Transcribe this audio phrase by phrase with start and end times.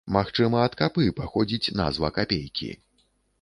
[0.13, 2.73] Магчыма ад капы паходзіць назва капейкі.